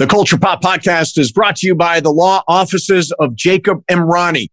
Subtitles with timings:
[0.00, 4.48] The Culture Pop Podcast is brought to you by the law offices of Jacob Emrani.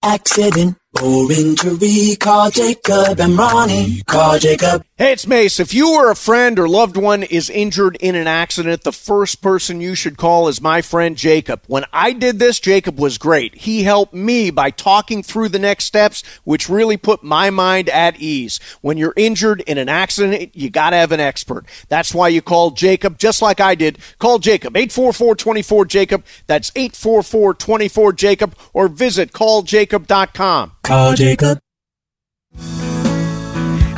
[0.00, 4.06] Accident or injury, call Jacob Emrani.
[4.06, 4.84] Call Jacob.
[5.00, 5.60] Hey, it's Mase.
[5.60, 9.40] If you or a friend or loved one is injured in an accident, the first
[9.40, 11.62] person you should call is my friend Jacob.
[11.68, 13.54] When I did this, Jacob was great.
[13.54, 18.20] He helped me by talking through the next steps, which really put my mind at
[18.20, 18.58] ease.
[18.80, 21.66] When you're injured in an accident, you gotta have an expert.
[21.88, 23.98] That's why you call Jacob, just like I did.
[24.18, 26.24] Call Jacob, 844-24-JACOB.
[26.48, 30.72] That's 844-24-JACOB, or visit calljacob.com.
[30.82, 31.60] Call Jacob.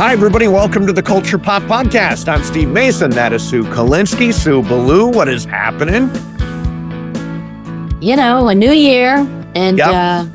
[0.01, 0.49] Hi, everybody.
[0.49, 2.27] Welcome to the Culture Pop Podcast.
[2.27, 3.11] I'm Steve Mason.
[3.11, 4.33] That is Sue Kalinsky.
[4.33, 6.09] Sue Ballou, what is happening?
[8.01, 9.17] you know, a new year
[9.55, 9.89] and Yep.
[9.91, 10.27] uh,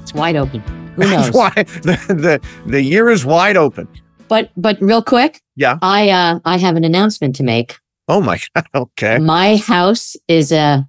[0.00, 0.60] it's wide open.
[0.94, 1.32] Who knows?
[1.32, 1.50] That's why
[1.82, 3.88] the, the, the year is wide open.
[4.28, 5.78] but but real quick, Yeah.
[5.82, 7.78] I uh, I have an announcement to make.
[8.06, 8.66] Oh, my God.
[8.76, 9.18] Okay.
[9.18, 10.86] My house is a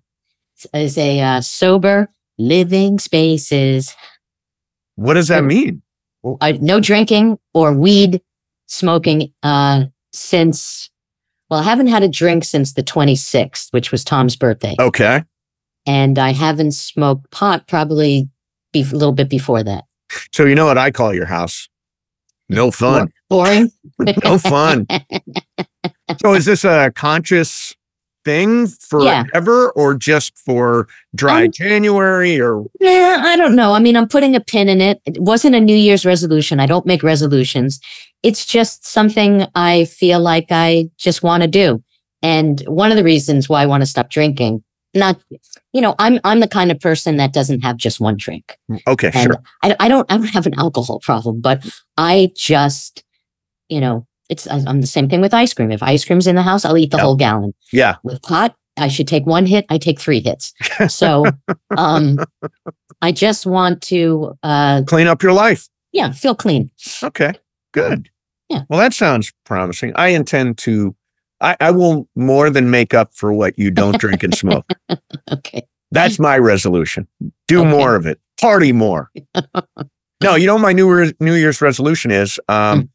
[0.75, 3.95] is a uh, sober living spaces.
[4.95, 5.81] What does that mean?
[6.23, 8.21] Uh, no drinking or weed
[8.67, 10.89] smoking uh, since.
[11.49, 15.23] Well, I haven't had a drink since the 26th, which was Tom's birthday, Okay.
[15.87, 18.29] and I haven't smoked pot probably
[18.71, 19.85] be- a little bit before that.
[20.33, 21.67] So, you know what I call your house?
[22.49, 23.11] No fun.
[23.29, 23.71] Boring.
[24.23, 24.85] no fun.
[26.21, 27.75] So, is this a conscious
[28.29, 28.67] thing
[29.01, 29.23] Yeah.
[29.23, 33.73] forever or just for dry I'm- January or Yeah, I don't know.
[33.73, 35.01] I mean, I'm putting a pin in it.
[35.05, 36.59] It wasn't a New Year's resolution.
[36.59, 37.79] I don't make resolutions.
[38.21, 41.81] It's just something I feel like I just want to do.
[42.21, 44.61] And one of the reasons why I want to stop drinking,
[44.93, 45.15] not,
[45.75, 48.45] you know, I'm I'm the kind of person that doesn't have just one drink.
[48.87, 49.41] okay, And sure.
[49.63, 51.57] I, I don't I don't have an alcohol problem, but
[51.97, 53.03] I just,
[53.69, 55.71] you know, it's I'm the same thing with ice cream.
[55.71, 57.03] If ice cream's in the house, I'll eat the Yep.
[57.03, 57.95] whole gallon Yeah.
[58.03, 60.53] with pot i should take one hit i take three hits
[60.87, 61.25] so
[61.77, 62.17] um
[63.01, 65.67] i just want to uh Clean up your life.
[65.91, 66.69] yeah feel clean
[67.03, 67.33] Okay,
[67.73, 68.09] good.
[68.49, 68.61] Yeah.
[68.69, 69.91] Well, that sounds promising.
[69.95, 70.95] I intend to,
[71.41, 74.65] I, I will more than make up for what you don't drink and smoke.
[75.31, 77.07] okay That's my resolution.
[77.47, 77.69] Do Okay.
[77.69, 78.19] more of it.
[78.41, 79.11] Party more.
[80.23, 82.39] no, you know what my New Year's, New Year's resolution is?
[82.47, 82.85] Um, Hmm.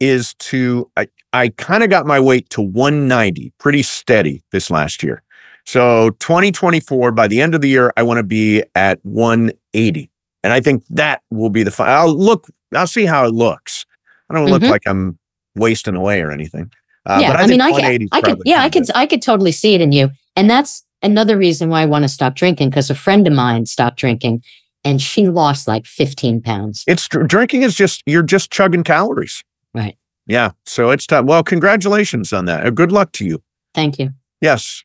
[0.00, 5.02] Is to I, I kind of got my weight to 190, pretty steady this last
[5.02, 5.22] year.
[5.66, 10.10] So 2024, by the end of the year, I want to be at 180.
[10.42, 11.88] And I think that will be the fun.
[11.88, 13.84] I'll look, I'll see how it looks.
[14.30, 14.70] I don't look Mhm.
[14.70, 15.18] like I'm
[15.56, 16.70] wasting away or anything.
[17.06, 19.06] Uh, yeah but i, think mean i 180 could i could yeah i could i
[19.06, 22.34] could totally see it in you and that's another reason why i want to stop
[22.34, 24.42] drinking because a friend of mine stopped drinking
[24.84, 29.42] and she lost like 15 pounds it's drinking is just you're just chugging calories.
[29.78, 29.96] Right.
[30.26, 30.50] Yeah.
[30.66, 31.26] So it's time.
[31.26, 32.66] Well, congratulations on that.
[32.66, 33.42] Uh, Good luck to you.
[33.74, 34.84] thank you Yes.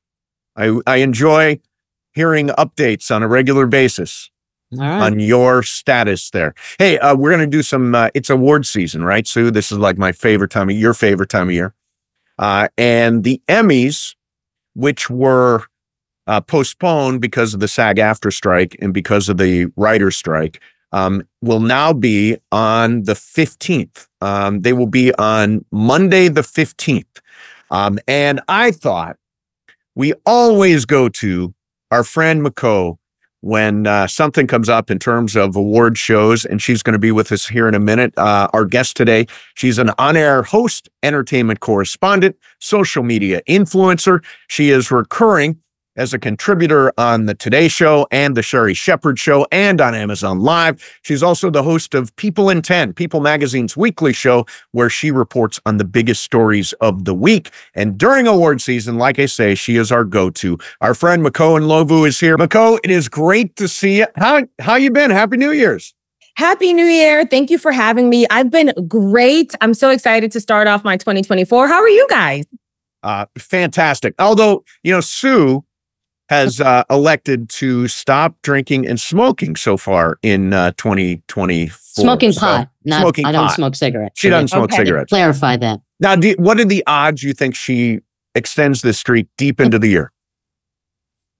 [0.56, 1.59] I I enjoy
[2.14, 4.30] hearing updates on a regular basis
[4.72, 6.53] right on your status there.
[6.80, 7.94] Hey, uh, we're gonna do some.
[7.96, 9.52] Uh, it's award season, right, Sue?
[9.52, 11.74] This is like my favorite time of your favorite time of year.
[12.40, 14.16] Uh, and the Emmys,
[14.76, 15.64] which were
[16.26, 20.59] uh, postponed because of the SAG-AFTRA strike and because of the writer's strike,
[20.94, 24.08] um, will now be on the 15th.
[24.22, 27.20] Um, they will be on Monday, the 15th.
[27.72, 29.18] Um, and I thought
[29.96, 31.53] we always go to
[31.92, 32.98] our friend Makho
[33.42, 37.12] when uh, something comes up in terms of award shows, and she's going to be
[37.12, 38.18] with us here in a minute.
[38.18, 44.24] Uh, our guest today, she's an on air host, entertainment correspondent, social media influencer.
[44.48, 45.59] She is recurring
[45.96, 50.40] as a contributor on the Today Show and the Sherri Shepherd Show and on Amazon
[50.40, 51.00] Live.
[51.04, 55.59] She's also the host of People in 10, People Magazine's weekly show, where she reports
[55.66, 57.52] on the biggest stories of the week.
[57.76, 60.58] And during award season, like I say, she is our go-to.
[60.82, 62.38] Our friend Makho Ndlovu is here.
[62.38, 64.08] Makho, it is great to see you.
[64.16, 65.12] How how you been?
[65.12, 65.94] Happy New Year's.
[66.36, 67.26] Happy New Year.
[67.26, 68.26] Thank you for having me.
[68.32, 69.53] I've been great.
[69.62, 71.68] I'm so excited to start off my 2024.
[71.68, 72.46] How are you guys?
[73.03, 74.16] Uh, fantastic.
[74.18, 75.64] Although, you know, Sue
[76.34, 81.70] has uh, elected to stop drinking and smoking so far in uh, 2024.
[82.03, 83.56] smoking So pot not smoking i don't pot.
[83.56, 85.09] smoke cigarettes She doesn't smoke cigarettes.
[85.09, 88.00] clarify that Now, do, what are the odds you think she
[88.35, 90.12] extends this streak deep into the year?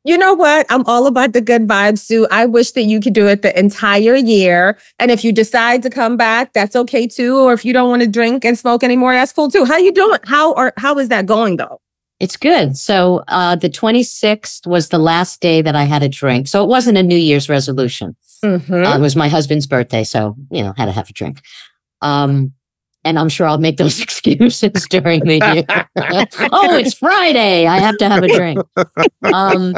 [0.06, 0.66] You know what?
[0.70, 2.28] I'm all about the good vibes, Sue.
[2.30, 4.78] I wish that you could do it the entire year.
[5.00, 7.38] And if you decide to come back, that's okay too.
[7.38, 9.64] Or if you don't want to drink and smoke anymore, that's cool too.
[9.64, 10.20] How you doing?
[10.26, 11.80] How are how is that going though?
[12.24, 12.78] It's good.
[12.78, 16.48] So uh, the 26th was the last day that I had a drink.
[16.48, 18.16] So it wasn't a New Year's resolution.
[18.42, 18.86] Mhm.
[18.88, 20.06] Uh, it was my husband's birthday.
[20.06, 21.42] So, you know, had to have a drink.
[22.02, 22.54] Um,
[23.04, 25.66] and I'm sure I'll make those excuses during the year.
[26.54, 27.68] oh, it's Friday.
[27.68, 28.60] I have to have a drink.
[29.24, 29.76] Um,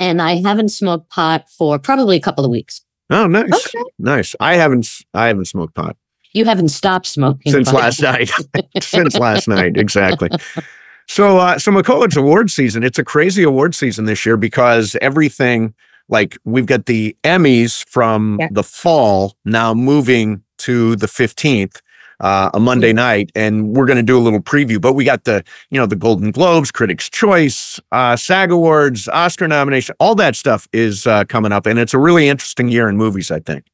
[0.00, 2.80] and I haven't smoked pot for probably a couple of weeks.
[3.10, 3.84] Oh, nice, Okay.
[4.00, 4.34] nice.
[4.40, 5.96] I haven't, I haven't smoked pot
[6.32, 7.80] You haven't stopped smoking since pot.
[7.82, 8.30] last night.
[8.82, 10.30] since last night, exactly.
[11.08, 12.82] So, uh, so Makho, it's award season.
[12.84, 15.74] It's a crazy award season this year because everything,
[16.08, 18.48] like we've got the Emmys from Yeah.
[18.50, 21.80] the fall now moving to the fifteenth.
[22.20, 24.80] Uh, a Monday night, and we're going to do a little preview.
[24.80, 29.46] But we got the, you know, the Golden Globes, Critics' Choice, uh, SAG Awards, Oscar
[29.46, 32.96] nomination, all that stuff is uh, coming up, and it's a really interesting year in
[32.96, 33.30] movies.
[33.30, 33.66] I think.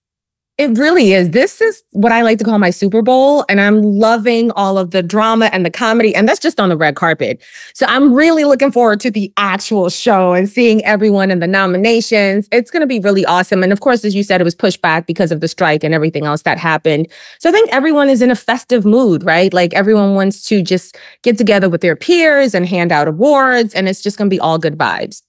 [0.57, 1.31] It really is.
[1.31, 3.45] This is what I like to call my Super Bowl.
[3.49, 6.15] And I'm loving all of the drama and the comedy.
[6.15, 7.43] And that's just on the red carpet.
[7.73, 12.49] So I'm really looking forward to the actual show and seeing everyone in the nominations.
[12.53, 13.65] It's going to be really awesome.
[13.65, 15.93] And of course, as you said, it was pushed back because of the strike and
[15.93, 17.09] everything else that happened.
[17.41, 19.53] So I think everyone is in a festive mood, right?
[19.53, 23.75] Like everyone wants to just get together with their peers and hand out awards.
[23.75, 25.23] And it's just going to be all good vibes.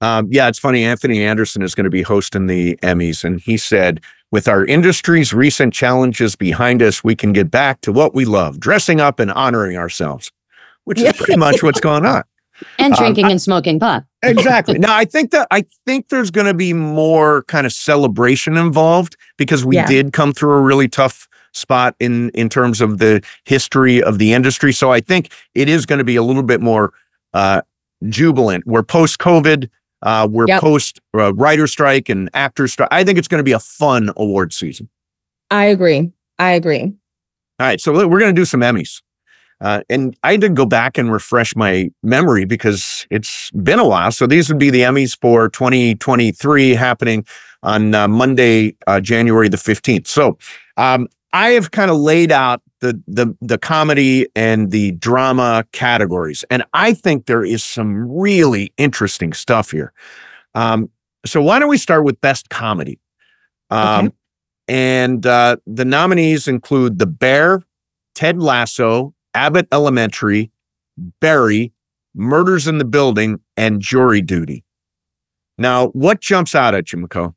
[0.00, 0.84] Um, yeah, it's funny.
[0.84, 4.02] Anthony Anderson is going to be hosting the Emmys, and he said,
[4.34, 8.58] "With our industry's recent challenges behind us, we can get back to what we love:
[8.58, 10.32] dressing up and honoring ourselves."
[10.86, 12.24] Which is pretty much what's going on.
[12.80, 14.04] and Um, drinking and smoking pot.
[14.24, 14.76] Exactly.
[14.86, 19.16] now, I think that I think there's going to be more kind of celebration involved
[19.38, 19.86] because we Yeah.
[19.86, 24.32] did come through a really tough spot in in terms of the history of the
[24.32, 24.72] industry.
[24.72, 26.92] So I think it is going to be a little bit more
[27.34, 27.60] uh,
[28.08, 28.66] jubilant.
[28.66, 29.68] We're post COVID.
[30.04, 30.60] Uh, we're Yep.
[30.60, 32.88] post uh, writer strike and actor strike.
[32.92, 34.88] I think it's going to be a fun award season.
[35.50, 36.12] I agree.
[36.38, 36.82] I agree.
[36.82, 39.00] All right, so we're going to do some Emmys.
[39.60, 44.12] Uh, and I did go back and refresh my memory because it's been a while.
[44.12, 47.24] So these would be the Emmys for 2023 happening
[47.62, 50.06] on uh, Monday, uh, January the 15th.
[50.06, 50.36] So
[50.76, 56.44] um, I have kind of laid out the, the, the comedy and the drama categories.
[56.50, 59.92] And I think there is some really interesting stuff here.
[60.54, 60.90] Um,
[61.24, 63.00] so why don't we start with best comedy?
[63.70, 64.14] Um, Okay.
[64.66, 67.62] And uh, the nominees include The Bear,
[68.14, 70.50] Ted Lasso, Abbott Elementary,
[71.20, 71.72] Barry,
[72.14, 74.64] Murders in the Building, and Jury Duty.
[75.58, 77.34] Now, what jumps out at you, Makho?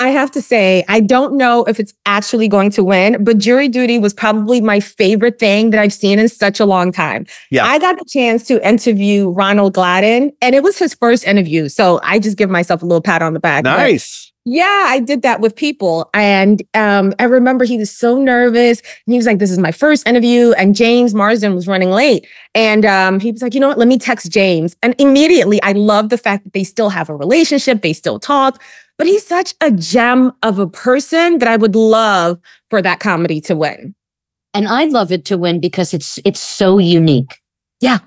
[0.00, 3.68] I have to say, I don't know if it's actually going to win, but jury
[3.68, 7.26] duty was probably my favorite thing that I've seen in such a long time.
[7.50, 7.64] Yeah.
[7.64, 11.68] I got the chance to interview Ronald Gladden, and it was his first interview.
[11.68, 13.62] So I just give myself a little pat on the back.
[13.62, 14.32] Nice.
[14.44, 16.10] yeah, I did that with people.
[16.12, 18.80] And um, I remember he was so nervous.
[18.80, 20.52] And he was like, This is my first interview.
[20.52, 22.26] And James Marsden was running late.
[22.54, 23.78] And um, he was like, You know what?
[23.78, 24.76] Let me text James.
[24.82, 28.60] And immediately, I love the fact that they still have a relationship, they still talk.
[28.96, 32.38] But he's such a gem of a person that I would love
[32.70, 33.94] for that comedy to win.
[34.52, 37.40] And I'd love it to win because it's it's so unique.
[37.80, 37.98] Yeah.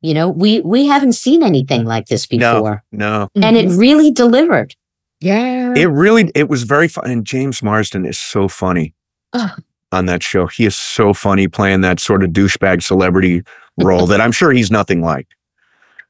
[0.00, 2.82] You know, we we haven't seen anything like this before.
[2.90, 3.42] No, no.
[3.46, 4.74] And it really delivered.
[5.20, 5.74] yeah.
[5.76, 7.10] it really, it was very fun.
[7.10, 8.94] And James Marsden is so funny
[9.34, 9.62] Ugh.
[9.92, 10.46] on that show.
[10.46, 13.42] He is so funny playing that sort of douchebag celebrity
[13.78, 15.28] role that I'm sure he's nothing like.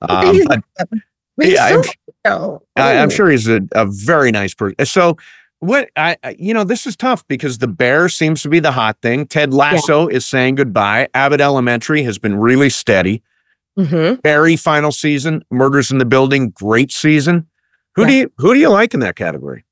[0.02, 0.60] Um, but
[1.37, 1.90] But he's yeah, so
[2.24, 2.58] I'm.
[2.76, 4.84] I, I'm sure he's a, a very nice person.
[4.86, 5.16] So,
[5.60, 8.98] what I, you know, this is tough because the bear seems to be the hot
[9.02, 9.26] thing.
[9.26, 11.08] Ted Lasso is saying goodbye.
[11.14, 13.22] Abbott Elementary has been really steady.
[13.78, 14.22] Mhm.
[14.22, 17.46] Barry final season, Murders in the Building, great season.
[17.96, 19.64] Who do you who do you like in that category?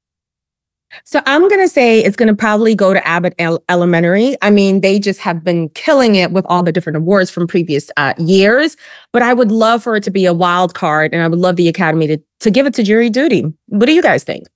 [1.05, 4.37] So I'm going to say it's going to probably go to Abbott El- Elementary.
[4.43, 7.91] I mean, they just have been killing it with all the different awards from previous
[7.97, 8.77] uh, years.
[9.13, 11.57] But I would love for it to be a wild card, and I would love
[11.57, 13.45] the Academy to to give it to Jury Duty.
[13.67, 14.47] What do you guys think?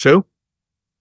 [0.00, 0.24] Sue?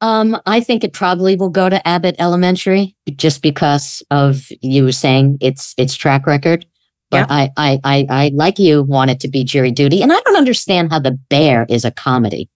[0.01, 4.91] Um, I think it probably will go to Abbott Elementary just because of you were
[4.91, 6.65] saying its its track record.
[7.11, 10.01] But I, I I I like you want it to be jury duty.
[10.01, 12.49] And I don't understand how the bear is a comedy.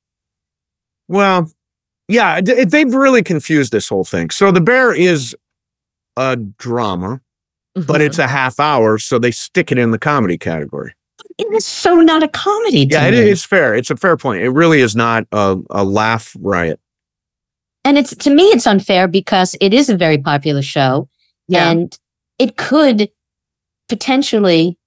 [1.10, 1.52] Well,
[2.08, 4.30] yeah, d- they've really confused this whole thing.
[4.30, 5.36] So the bear is
[6.18, 7.22] a drama,
[7.88, 8.26] but it's mm-hmm.
[8.26, 10.94] a half hour, so they stick it in the comedy category.
[11.38, 12.88] It is so not a comedy.
[12.90, 13.18] Yeah, me.
[13.18, 13.76] it's fair.
[13.76, 14.42] It's a fair point.
[14.42, 16.80] It really is not a, a laugh riot.
[17.84, 21.10] And it's to me, it's unfair because it is a very popular show,
[21.48, 21.70] yeah.
[21.70, 21.98] and
[22.40, 23.10] it could
[23.90, 24.78] potentially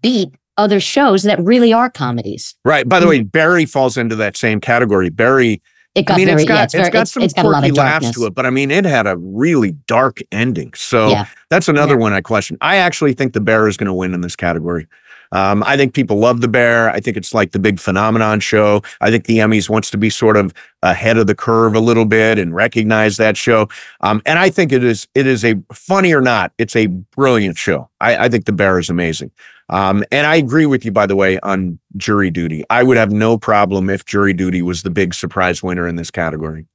[0.00, 2.54] beat other shows that really are comedies.
[2.64, 2.88] Right.
[2.88, 3.10] By the mm-hmm.
[3.10, 5.10] way, Barry falls into that same category.
[5.10, 5.62] Barry,
[5.94, 7.34] It got I mean, very it's got yeah, it's it's, very, got it's, some it's
[7.34, 10.72] got quirky of laughs to it, but I mean, it had a really dark ending.
[10.74, 11.26] So Yeah.
[11.50, 12.00] that's another Yeah.
[12.00, 12.56] one I question.
[12.62, 14.86] I actually think the bear is going to win in this category.
[15.32, 16.90] Um, I think people love The Bear.
[16.90, 18.82] I think it's like the big phenomenon show.
[19.00, 22.04] I think the Emmys wants to be sort of ahead of the curve a little
[22.04, 23.66] bit and recognize that show.
[24.02, 27.56] Um, and I think it is it is a funny or not, it's a brilliant
[27.56, 27.88] show.
[28.00, 29.30] I, I think The Bear is amazing.
[29.68, 32.64] Um, and I agree with you, by the way, on jury duty.
[32.68, 36.10] I would have no problem if jury duty was the big surprise winner in this
[36.10, 36.66] category.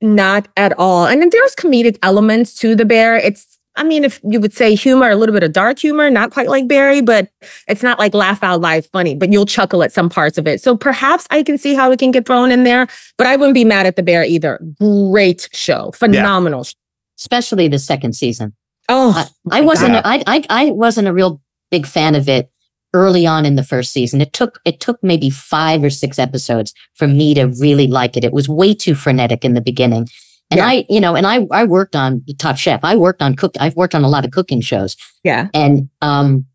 [0.00, 1.06] Not at all.
[1.06, 3.16] And then there's comedic elements to the bear.
[3.16, 6.30] It's, I mean, if you would say humor, a little bit of dark humor, not
[6.30, 7.28] quite like Barry, but
[7.66, 10.60] it's not like laugh out loud funny, but you'll chuckle at some parts of it.
[10.60, 12.86] So perhaps I can see how it can get thrown in there,
[13.16, 14.60] but I wouldn't be mad at the bear either.
[14.78, 15.90] Great show.
[15.92, 16.64] Phenomenal.
[16.64, 16.74] show.
[17.18, 18.54] especially the second season.
[18.88, 19.94] Oh, I wasn't.
[20.04, 21.40] I, I I wasn't a real
[21.74, 22.50] big fan of it
[22.92, 24.20] early on in the first season.
[24.20, 28.22] It took it took maybe five or six episodes for me to really like it.
[28.24, 30.06] It was way too frenetic in the beginning.
[30.50, 30.66] And Yeah.
[30.66, 32.80] I, you know, and I I worked on Top Chef.
[32.84, 33.54] I worked on cook.
[33.58, 34.96] I've worked on a lot of cooking shows.
[35.24, 35.48] yeah.
[35.52, 36.46] And um,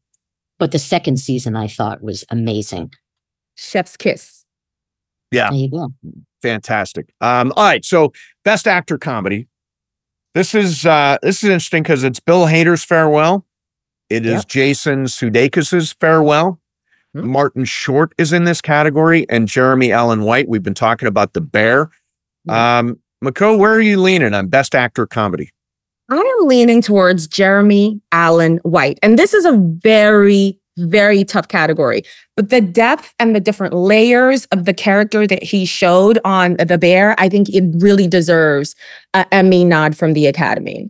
[0.59, 2.93] but the second season I thought was amazing.
[3.55, 4.45] Chef's kiss.
[5.31, 5.49] Yeah.
[5.49, 5.93] There you go.
[6.41, 7.11] Fantastic.
[7.19, 7.83] Um, all right.
[7.83, 8.13] So
[8.45, 9.47] best actor comedy.
[10.35, 13.45] This is uh this is interesting because it's Bill Hader's farewell.
[14.09, 14.47] It is Yep.
[14.47, 16.59] Jason Sudeikis's farewell.
[17.13, 17.27] Hmm.
[17.27, 20.47] Martin Short is in this category, and Jeremy Allen White.
[20.47, 21.89] We've been talking about the bear.
[22.47, 25.51] Um, Makho, where are you leaning on best actor comedy?
[26.09, 28.97] I am leaning towards Jeremy Allen White.
[29.03, 29.51] And this is a
[29.83, 32.03] very, very tough category.
[32.35, 36.77] But the depth and the different layers of the character that he showed on The
[36.77, 38.75] Bear, I think it really deserves
[39.13, 40.89] an Emmy nod from the Academy.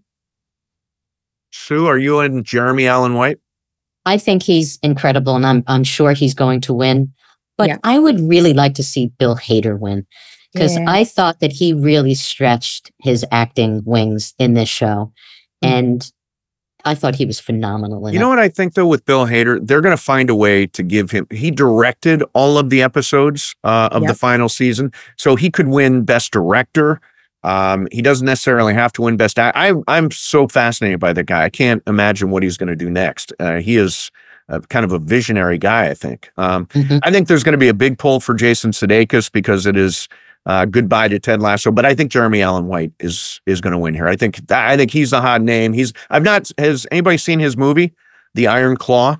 [1.51, 3.39] Sue, are you in Jeremy Allen White?
[4.05, 7.13] I think he's incredible, and I'm I'm sure he's going to win.
[7.57, 7.77] But Yeah.
[7.83, 10.05] I would really like to see Bill Hader win
[10.53, 10.85] because Yeah.
[10.87, 15.11] I thought that he really stretched his acting wings in this show,
[15.63, 15.69] Mm.
[15.69, 16.11] and
[16.85, 18.07] I thought he was phenomenal.
[18.07, 18.21] In You it.
[18.21, 20.81] know what I think though with Bill Hader, they're going to find a way to
[20.81, 21.27] give him.
[21.29, 26.03] He directed all of the episodes uh, of the final season, so he could win
[26.03, 27.01] Best Director.
[27.43, 29.55] Um, he doesn't necessarily have to win Best Act.
[29.57, 31.43] I, I'm so fascinated by the guy.
[31.45, 33.31] I can't imagine what he's going to do next.
[33.39, 34.11] Uh, he is
[34.49, 35.89] uh, kind of a visionary guy.
[35.89, 36.31] I think.
[36.37, 36.99] Um, Mhm.
[37.03, 40.07] I think there's going to be a big pull for Jason Sudeikis because it is
[40.45, 41.71] uh, goodbye to Ted Lasso.
[41.71, 44.07] But I think Jeremy Allen White is is going to win here.
[44.07, 45.71] I think I think he's the hot name.
[45.73, 47.93] He's I've not has anybody seen his movie,
[48.35, 49.19] The Iron Claw?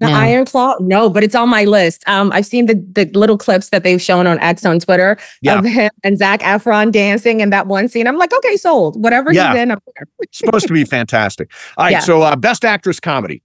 [0.00, 0.12] The No.
[0.14, 0.76] Iron Claw?
[0.80, 2.04] No, but it's on my list.
[2.08, 5.58] Um, I've seen the, the little clips that they've shown on X on Twitter Yeah.
[5.58, 8.06] of him and Zac Efron dancing in that one scene.
[8.06, 9.02] I'm like, okay, sold.
[9.02, 9.52] Whatever Yeah.
[9.54, 10.06] he's in, I'm there.
[10.20, 11.50] It's supposed to be fantastic.
[11.76, 11.98] All right, Yeah.
[12.00, 13.42] so uh, best actress comedy.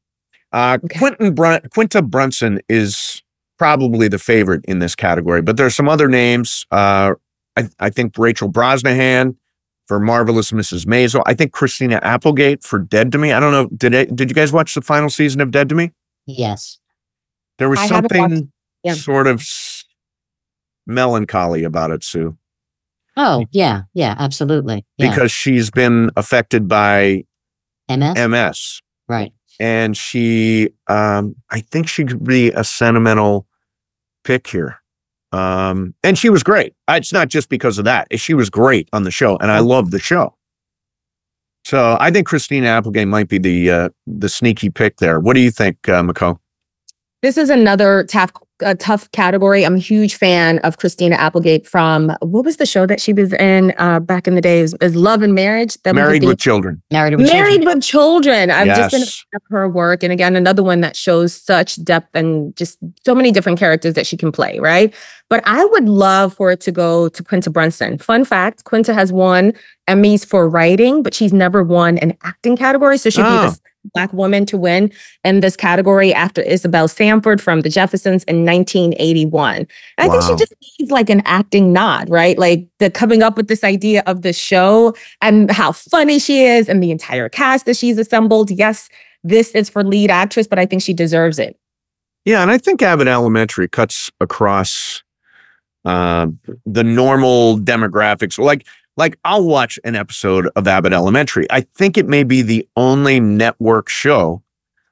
[0.51, 0.99] Uh, Okay.
[0.99, 3.23] Quentin Brun- Quinta Brunson is
[3.57, 6.67] probably the favorite in this category, but there's some other names.
[6.71, 7.13] Uh,
[7.57, 9.35] I, I think Rachel Brosnahan
[9.87, 10.85] for Marvelous Mrs.
[10.85, 11.23] Maisel.
[11.25, 13.31] I think Christina Applegate for Dead to Me.
[13.31, 13.69] I don't know.
[13.75, 15.91] Did it, did you guys watch the final season of Dead to Me?
[16.25, 16.79] Yes.
[17.59, 18.51] There was I haven't watched- something
[18.83, 18.93] yeah.
[18.93, 19.83] sort of s-
[20.85, 22.37] melancholy about it, Sue,
[23.15, 24.85] Oh yeah, yeah, absolutely.
[24.97, 25.09] Yeah.
[25.11, 27.23] because she's been affected by
[27.89, 28.15] MS.
[28.17, 28.81] MS.
[29.07, 29.31] right.
[29.59, 33.45] and she um i think she could be a sentimental
[34.23, 34.81] pick here
[35.31, 39.03] um and she was great it's not just because of that she was great on
[39.03, 40.33] the show and i love the show
[41.63, 43.89] so i think christina applegate might be the uh
[44.23, 45.19] the sneaky pick there.
[45.19, 46.39] What do you think uh, Makho
[47.21, 48.31] This is another tough,
[48.63, 49.65] uh, tough category.
[49.65, 53.33] I'm a huge fan of Christina Applegate from what was the show that she was
[53.33, 54.73] in uh, back in the days?
[54.81, 55.77] Is Love and Marriage?
[55.83, 57.75] That married with children Married with Married Children.
[57.77, 58.51] with Children.
[58.51, 61.83] I've just been a fan of her work, and again, another one that shows such
[61.83, 64.59] depth and just so many different characters that she can play.
[64.59, 64.93] Right,
[65.29, 67.97] but I would love for it to go to Quinta Brunson.
[67.97, 69.53] Fun fact: Quinta has won
[69.89, 73.49] Emmys for writing, but she's never won an acting category, so she'd be Oh.
[73.49, 73.59] the
[73.93, 74.91] black woman to win
[75.23, 79.55] in this category after Isabel Sanford from The Jeffersons in 1981.
[79.57, 82.37] And I think she just needs like an acting nod, right?
[82.37, 86.69] Like the coming up with this idea of the show and how funny she is
[86.69, 88.51] and the entire cast that she's assembled.
[88.51, 88.89] Yes,
[89.23, 91.57] this is for lead actress, but I think she deserves it.
[92.25, 95.03] Yeah, and I think Abbott Elementary cuts across
[95.85, 96.27] uh,
[96.65, 98.39] the normal demographics.
[98.39, 98.65] Like,
[98.97, 101.47] like I'll watch an episode of Abbott Elementary.
[101.51, 104.43] I think it may be the only network show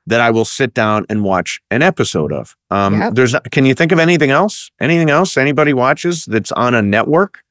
[0.08, 2.55] that I will sit down and watch an episode of.
[2.72, 3.13] Um, Yep.
[3.13, 4.72] There's, can you think of anything else?
[4.81, 7.43] Anything else anybody watches that's on a network?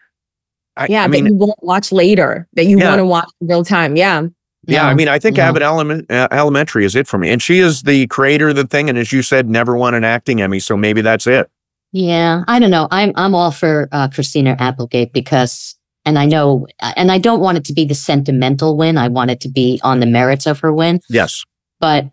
[0.76, 2.88] I, Yeah, I mean, that you won't watch later, that you Yeah.
[2.88, 3.94] want to watch in real time.
[3.96, 4.22] Yeah.
[4.66, 5.44] yeah, I mean, I think no.
[5.44, 7.30] Abbott Element, uh, Elementary is it for me.
[7.30, 8.88] And she is the creator of the thing.
[8.88, 10.58] And as you said, never won an acting Emmy.
[10.58, 11.48] So maybe that's it.
[11.92, 12.86] Yeah, I don't know.
[12.90, 15.76] I'm I'm all for uh, Christina Applegate because,
[16.10, 18.98] and I know, and I don't want it to be the sentimental win.
[18.98, 21.00] I want it to be on the merits of her win.
[21.08, 21.44] Yes.
[21.78, 22.06] But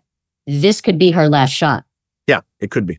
[0.46, 1.84] this could be her last shot.
[2.26, 2.40] Yeah.
[2.60, 2.98] It could be.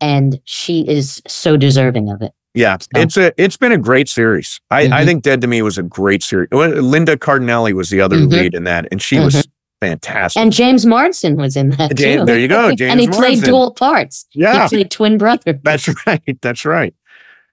[0.00, 2.32] and she is so deserving of it.
[2.52, 4.60] Yeah, So- it's a it's been a great series.
[4.70, 5.04] I, I Mhm.
[5.06, 6.48] think Dead to Me was a great series.
[6.52, 8.30] Linda Cardellini was the other Mhm.
[8.32, 9.46] lead in that, and she was
[9.80, 10.40] fantastic.
[10.42, 12.24] And James Marsden was in that Ja- too.
[12.26, 14.26] there you go, James and he played dual parts.
[14.34, 15.58] yeah, He played twin brother.
[15.62, 16.38] that's right.
[16.42, 16.92] That's right.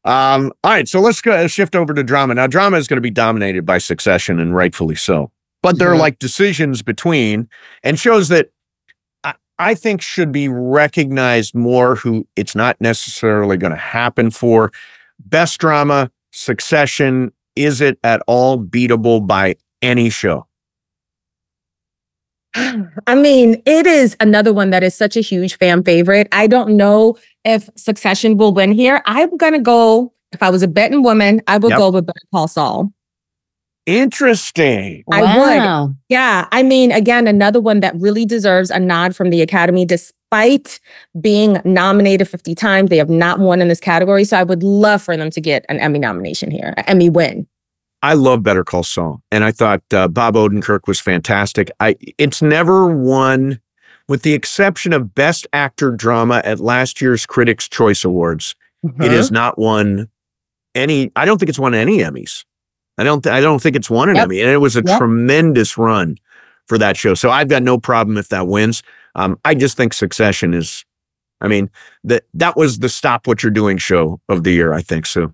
[0.04, 2.34] Um, all right, so let's go shift over to drama.
[2.34, 5.32] Now, drama is going to be dominated by Succession, and rightfully so.
[5.62, 6.00] But there are Mhm.
[6.00, 7.48] like decisions between,
[7.84, 8.50] and shows that
[9.24, 11.96] I, I think should be recognized more.
[11.98, 14.72] Who it's not necessarily going to happen for.
[15.24, 17.32] Best drama, Succession.
[17.56, 20.48] Is it at all beatable by any show?
[22.56, 26.28] I mean, it is another one that is such a huge fan favorite.
[26.32, 29.02] I don't know if Succession will win here.
[29.06, 30.14] I'm gonna go.
[30.32, 31.78] If I was a betting woman, I would Yep.
[31.78, 32.92] go with Better Call Saul.
[33.86, 35.04] Interesting.
[35.12, 35.22] I
[35.86, 35.96] would.
[36.10, 40.80] Yeah, I mean, again, another one that really deserves a nod from the Academy, despite
[41.20, 42.90] being nominated 50 times.
[42.90, 44.24] They have not won in this category.
[44.24, 47.48] So I would love for them to get an Emmy nomination here, an Emmy win.
[48.04, 51.70] I love Better Call Saul, and I thought uh, Bob Odenkirk was fantastic.
[51.80, 53.60] I it's never won,
[54.08, 58.56] with the exception of Best Actor Drama at last year's Critics' Choice Awards.
[59.00, 60.10] It has not won
[60.74, 61.12] any.
[61.16, 62.44] I don't think it's won any Emmys.
[62.98, 63.26] I don't.
[63.28, 64.24] I don't think it's won an Yep.
[64.26, 64.98] Emmy, and it was a Yep.
[64.98, 66.18] tremendous run
[66.68, 67.14] for that show.
[67.14, 68.82] So I've got no problem if that wins.
[69.14, 70.84] Um, I just think Succession is.
[71.42, 71.70] I mean
[72.04, 74.74] that that was the stop what you're doing show of the year.
[74.74, 75.34] I think so.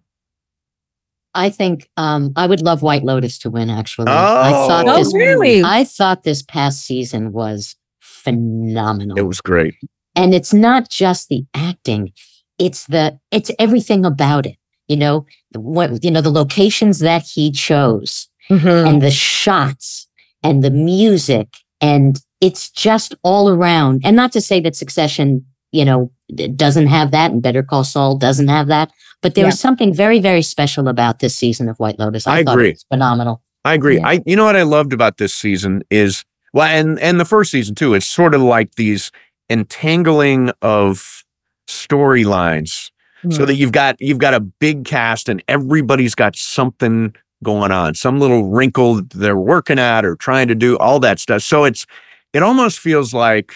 [1.37, 3.69] I think um, I would love White Lotus to win.
[3.69, 4.41] Actually, Oh.
[4.41, 5.13] I thought Oh, this.
[5.13, 5.63] really?
[5.63, 9.17] I thought this past season was phenomenal.
[9.17, 9.75] It was great.
[10.15, 12.11] and it's not just the acting;
[12.57, 14.57] it's the it's everything about it.
[14.87, 18.87] You know, the, what you know, the locations that he chose, Mhm.
[18.87, 20.07] and the shots,
[20.43, 21.47] and the music,
[21.81, 24.01] and it's just all around.
[24.03, 26.11] And not to say that Succession, you know, d-
[26.55, 28.91] doesn't have that, and Better Call Saul doesn't have that,
[29.21, 29.49] but there Yeah.
[29.49, 32.27] was something very, very special about this season of White Lotus.
[32.27, 32.69] I thought agree.
[32.69, 33.41] It was phenomenal.
[33.65, 33.97] I agree.
[33.97, 34.07] Yeah.
[34.07, 37.51] I you know what I loved about this season is well, and and the first
[37.51, 37.93] season too.
[37.93, 39.11] It's sort of like these
[39.49, 41.23] entangling of
[41.67, 42.91] storylines,
[43.29, 43.45] so hmm.
[43.45, 48.19] that you've got you've got a big cast and everybody's got something going on, some
[48.19, 51.41] little wrinkle they're working at or trying to do all that stuff.
[51.41, 51.85] So it's
[52.33, 53.53] it almost feels like.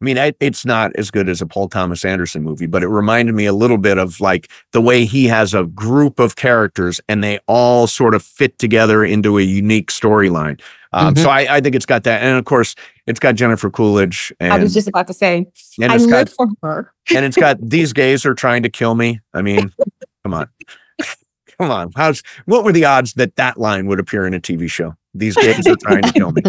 [0.00, 2.88] I mean, I, it's not as good as a Paul Thomas Anderson movie, but it
[2.88, 7.00] reminded me a little bit of like the way he has a group of characters
[7.08, 10.60] and they all sort of fit together into a unique storyline.
[10.92, 11.22] Um, Mm-hmm.
[11.22, 12.74] So I, I think it's got that, and of course,
[13.06, 15.46] it's got Jennifer Coolidge, and I was just about to say,
[15.80, 16.92] and I it's got for her.
[17.14, 19.20] and it's got these gays are trying to kill me.
[19.32, 19.72] I mean,
[20.24, 20.48] come on,
[21.58, 21.92] come on.
[21.94, 24.96] How's what were the odds that that line would appear in a TV show?
[25.14, 26.42] These gays are trying to kill me.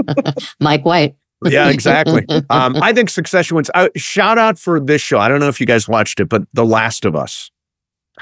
[0.60, 1.16] Mike White.
[1.44, 2.26] Yeah, exactly.
[2.50, 3.70] Um, I think Succession wins.
[3.74, 5.18] Uh, shout out for this show.
[5.18, 7.50] I don't know if you guys watched it, but The Last of Us.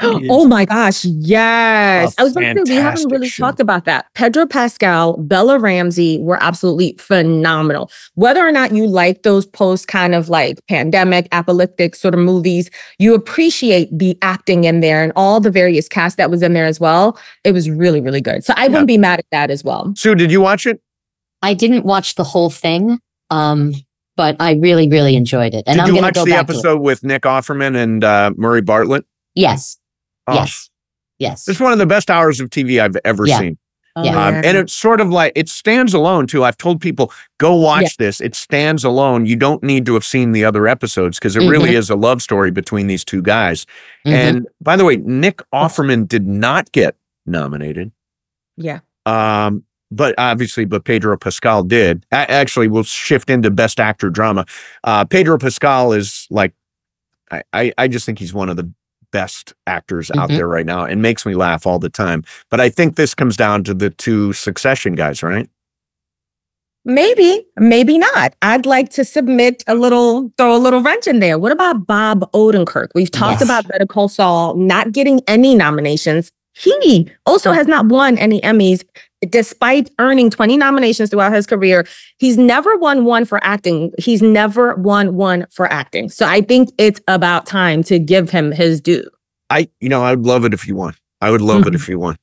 [0.00, 2.14] Oh my gosh, yes.
[2.16, 3.42] A I was going to say, we haven't really show.
[3.46, 4.06] talked about that.
[4.14, 7.90] Pedro Pascal, Bella Ramsey were absolutely phenomenal.
[8.14, 12.70] Whether or not you like those post kind of like pandemic, apocalyptic sort of movies,
[13.00, 16.66] you appreciate the acting in there and all the various cast that was in there
[16.66, 17.18] as well.
[17.42, 18.44] It was really, really good.
[18.44, 18.68] So I Yeah.
[18.68, 19.92] wouldn't be mad at that as well.
[19.96, 20.80] Sue, did you watch it?
[21.42, 23.72] I didn't watch the whole thing, um,
[24.16, 25.64] but I really, really enjoyed it.
[25.66, 26.56] And did I'm you going to watch go the back to it.
[26.56, 29.04] episode with Nick Offerman and uh, Murray Bartlett?
[29.34, 29.78] Yes,
[30.26, 30.68] Oh, yes,
[31.18, 31.48] yes.
[31.48, 33.38] It's one of the best hours of TV I've ever Yeah.
[33.38, 33.58] seen.
[34.00, 34.26] Yeah.
[34.28, 36.44] Um, and it's sort of like it stands alone too.
[36.44, 37.88] I've told people go watch Yeah.
[38.06, 38.20] this.
[38.20, 39.26] It stands alone.
[39.26, 42.22] You don't need to have seen the other episodes because it really is a love
[42.22, 43.66] story between these two guys.
[44.06, 44.12] Mhm.
[44.12, 46.94] And by the way, Nick Offerman did not get
[47.26, 47.90] nominated.
[48.56, 48.80] yeah.
[49.06, 52.04] Um, but obviously, but Pedro Pascal did.
[52.12, 54.44] A- actually, we'll shift into Best Actor Drama.
[54.84, 56.52] Uh, Pedro Pascal is like,
[57.30, 58.70] I, I, I just think he's one of the
[59.10, 60.36] best actors out Mhm.
[60.36, 62.22] there right now, and makes me laugh all the time.
[62.50, 65.48] But I think this comes down to the two Succession guys, right?
[66.84, 68.34] Maybe, maybe not.
[68.40, 71.38] I'd like to submit a little, throw a little wrench in there.
[71.38, 72.88] What about Bob Odenkirk?
[72.94, 73.42] We've talked Yes.
[73.48, 76.32] about Better Call Saul not getting any nominations.
[76.58, 78.84] He also has not won any Emmys,
[79.30, 81.86] despite earning 20 nominations throughout his career.
[82.18, 83.92] He's never won one for acting.
[83.98, 86.08] He's never won one for acting.
[86.08, 89.08] So I think it's about time to give him his due.
[89.50, 90.94] I, you know, I would love it if you won.
[91.20, 92.16] I would love it if you won.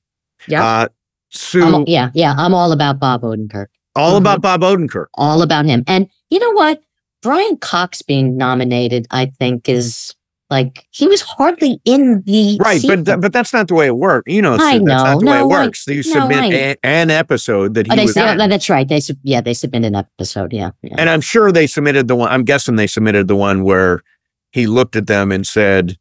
[0.47, 0.63] Yeah.
[0.65, 0.87] Uh,
[1.31, 2.33] Sue, I'm- yeah, yeah.
[2.37, 3.67] I'm all about Bob Odenkirk.
[3.95, 5.07] all about Bob Odenkirk.
[5.15, 5.83] All about him.
[5.87, 6.81] And you know what?
[7.21, 10.13] Brian Cox being nominated, I think, is
[10.49, 12.97] Like he was hardly in the Right, sequel.
[12.97, 14.31] but th- but that's not the way it works.
[14.31, 15.03] You know, I Sue, that's know.
[15.13, 15.87] not the way it No, I- works.
[15.87, 18.49] You no, submit I- a- an episode that Oh, he they, was sub- in.
[18.49, 18.87] that's right.
[18.87, 20.53] They sub- yeah, they submitted an episode.
[20.53, 20.95] Yeah, yeah.
[20.99, 24.03] And I'm sure they submitted the one, I'm guessing they submitted the one where
[24.51, 25.97] he looked at them and said,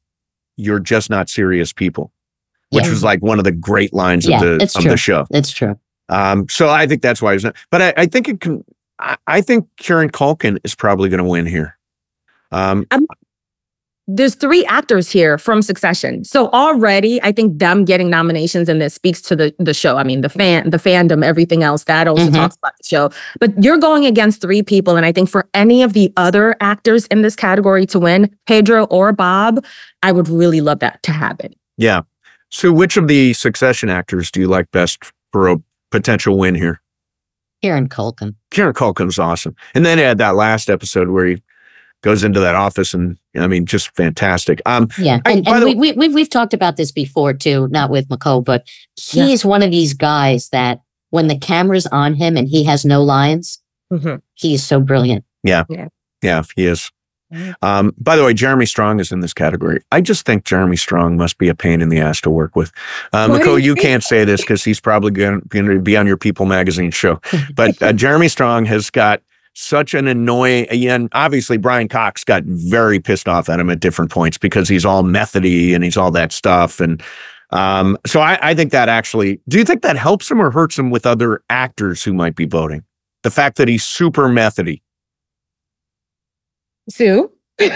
[0.56, 2.12] You're just not serious people,
[2.70, 2.90] which Yeah.
[2.90, 4.90] was like one of the great lines Yeah, of the it's of true.
[4.90, 5.26] the show.
[5.30, 5.76] It's true.
[6.10, 8.62] Um, so I think that's why he's not, but I, I think it can,
[8.98, 11.78] I, I think Kieran Culkin is probably going to win here.
[12.52, 12.86] Um,
[14.06, 16.24] there's three actors here from Succession.
[16.24, 19.96] So already I think them getting nominations in this speaks to the the show.
[19.96, 22.34] I mean, the fan, the fandom, everything else that also Mhm.
[22.34, 23.10] talks about the show.
[23.40, 24.96] But you're going against three people.
[24.96, 28.84] And I think for any of the other actors in this category to win, Pedro
[28.84, 29.64] or Bob,
[30.02, 31.54] I would really love that to happen.
[31.78, 32.02] yeah.
[32.50, 35.56] So which of the succession actors do you like best for a
[35.90, 36.80] potential win here?
[37.62, 38.34] Kieran Culkin.
[38.50, 39.56] Kieran Culkin's awesome.
[39.74, 41.42] And then he had that last episode where he
[42.04, 44.60] goes into that office and I mean, just fantastic.
[44.66, 47.66] Um, Yeah, and, by and the- we, we, we've, we've talked about this before too,
[47.68, 48.64] not with Makho, but
[48.96, 49.26] he Yeah.
[49.28, 53.02] is one of these guys that when the camera's on him and he has no
[53.02, 53.60] lines,
[53.92, 54.20] Mhm.
[54.34, 55.24] he is so brilliant.
[55.42, 55.64] yeah,
[56.22, 56.90] Yeah, he is.
[57.62, 59.80] Um, by the way, Jeremy Strong is in this category.
[59.90, 62.70] I just think Jeremy Strong must be a pain in the ass to work with.
[63.12, 66.06] Uh, Why Makho, you you can't say this because he's probably going to be on
[66.06, 67.20] your People magazine show.
[67.56, 69.20] But uh, Jeremy Strong has got
[69.54, 74.10] such an annoying, and obviously Brian Cox got very pissed off at him at different
[74.10, 76.80] points because he's all methody and he's all that stuff.
[76.80, 77.02] And
[77.50, 80.78] um, so I, I think that actually, do you think that helps him or hurts
[80.78, 82.82] him with other actors who might be voting?
[83.22, 84.82] The fact that he's super methody.
[86.88, 87.30] Sue?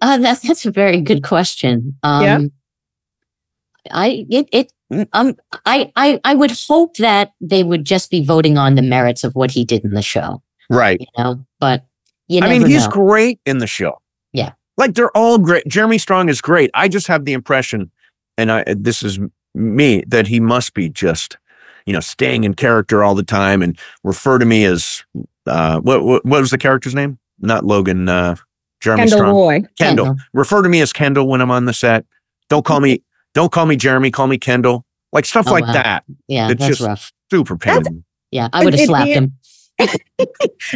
[0.00, 1.96] Uh, that's that's a very good question.
[2.02, 2.38] Um, Yeah.
[3.90, 4.72] I it it
[5.12, 9.24] um I I I would hope that they would just be voting on the merits
[9.24, 11.00] of what he did in the show, Right.
[11.00, 11.44] you know.
[11.60, 11.84] But
[12.28, 12.90] you know I mean, he's know.
[12.92, 14.00] great in the show.
[14.32, 14.52] Yeah.
[14.76, 15.66] Like they're all great.
[15.68, 16.70] Jeremy Strong is great.
[16.74, 17.90] I just have the impression,
[18.38, 19.18] and I this is
[19.54, 21.36] me, that he must be just,
[21.84, 25.04] you know, staying in character all the time and refer to me as
[25.46, 27.18] uh what what, what was the character's name?
[27.40, 28.36] Not Logan, uh
[28.80, 29.34] Jeremy Kendall Strong.
[29.34, 29.52] Roy.
[29.78, 30.06] Kendall.
[30.06, 30.16] Kendall.
[30.32, 32.06] Refer to me as Kendall when I'm on the set.
[32.48, 33.02] Don't call me
[33.34, 34.84] don't call me Jeremy, call me Kendall.
[35.12, 35.72] Like stuff Oh, like wow.
[35.74, 36.04] that.
[36.28, 37.12] Yeah, It's that's just- rough.
[37.30, 38.04] Super pain.
[38.30, 39.34] Yeah, I would have slapped it- him.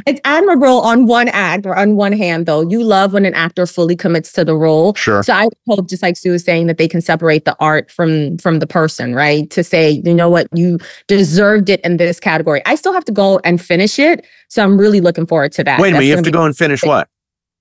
[0.07, 2.63] It's admirable on one act or on one hand, though.
[2.63, 4.95] You love when an actor fully commits to the role.
[4.95, 5.23] Sure.
[5.23, 8.39] So I hope, just like Sue was saying, that they can separate the art from
[8.39, 9.49] from the person, right?
[9.51, 12.63] To say, you know what, you deserved it in this category.
[12.67, 15.81] I still have to go and finish it, so I'm really looking forward to that.
[15.81, 17.09] Wait a minute, That's you have gonna go and finish what?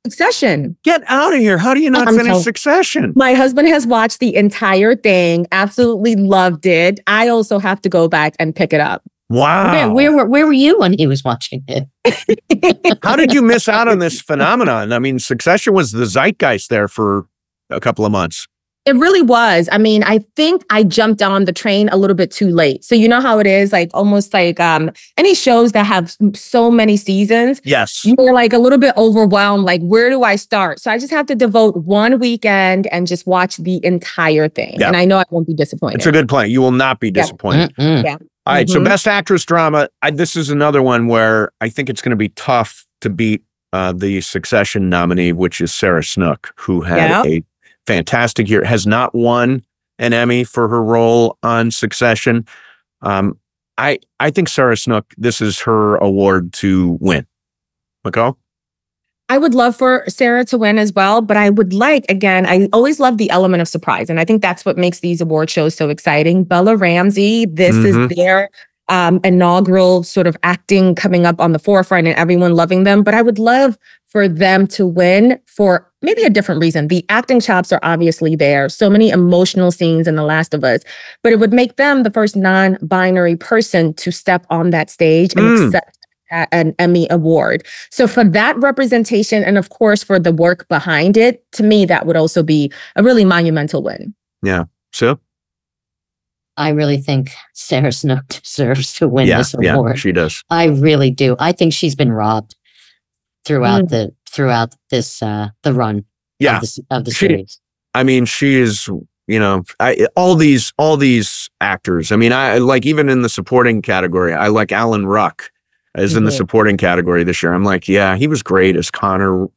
[0.05, 0.77] Succession.
[0.83, 1.57] Get out of here.
[1.57, 3.11] How do you not I'm finish Succession?
[3.15, 6.99] My husband has watched the entire thing, absolutely loved it.
[7.07, 9.03] I also have to go back and pick it up.
[9.29, 9.71] Wow.
[9.71, 12.99] Where, where were where were you when he was watching it?
[13.03, 14.93] How did you miss out on this phenomenon?
[14.93, 17.27] I mean, Succession was the zeitgeist there for
[17.69, 18.47] a couple of months.
[18.85, 19.67] It really was.
[19.71, 22.85] I mean, I think I jumped on the train a little bit too late.
[22.85, 26.69] So you know how it is, like almost like um any shows that have so
[26.69, 28.05] many seasons, Yes.
[28.05, 29.63] you're like a little bit overwhelmed.
[29.63, 30.79] Like, where do I start?
[30.79, 34.75] So I just have to devote one weekend and just watch the entire thing.
[34.79, 34.87] Yeah.
[34.87, 35.95] And I know I won't be disappointed.
[35.95, 36.51] It's a good plan.
[36.51, 37.23] You will not be Yeah.
[37.23, 37.73] disappointed.
[37.77, 38.05] Mm-mm.
[38.45, 38.69] All right.
[38.69, 38.85] So, Mhm.
[38.85, 39.89] best actress drama.
[40.03, 43.41] I, this is another one where I think it's going to be tough to beat
[43.73, 47.23] uh, the Succession nominee, which is Sarah Snook, who had Yeah.
[47.25, 47.43] a
[47.87, 49.63] fantastic year, has not won
[49.99, 52.45] an Emmy for her role on Succession.
[53.01, 53.37] Um,
[53.77, 55.05] I I think Sarah Snook.
[55.17, 57.25] This is her award to win.
[58.05, 58.35] Makho?
[59.27, 62.69] I would love for Sarah to win as well, but I would like, again, I
[62.71, 64.07] always love the element of surprise.
[64.07, 66.43] And I think that's what makes these award shows so exciting.
[66.43, 67.85] Bella Ramsey, this Mhm.
[68.11, 68.49] is their
[68.89, 73.03] um, inaugural sort of acting coming up on the forefront and everyone loving them.
[73.03, 76.87] But I would love for them to win for maybe a different reason.
[76.87, 80.81] The acting chops are obviously there, so many emotional scenes in The Last of Us,
[81.21, 85.33] but it would make them the first non binary person to step on that stage
[85.35, 85.65] and Mm.
[85.65, 85.97] accept
[86.51, 87.65] an Emmy award.
[87.91, 92.05] So for that representation and of course for the work behind it, to me that
[92.05, 94.13] would also be a really monumental win.
[94.91, 95.19] So
[96.57, 99.99] I really think Sarah Snook deserves to win yeah, this yeah, award.
[99.99, 100.43] she does.
[100.49, 101.35] I really do.
[101.39, 102.55] I think she's been robbed
[103.45, 103.89] throughout Mm.
[103.89, 106.03] the throughout this uh the run
[106.39, 106.57] Yeah.
[106.57, 107.59] of the, of the She- series.
[107.93, 108.87] I mean, she is,
[109.27, 112.11] you know, I, all these, all these actors.
[112.11, 115.49] I mean, I like even in the supporting category, I like Alan Ruck
[115.95, 117.53] as in the supporting category this year.
[117.53, 119.47] I'm like, yeah, he was great as Connor.